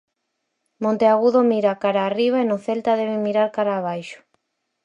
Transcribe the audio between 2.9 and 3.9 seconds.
deben mirar cara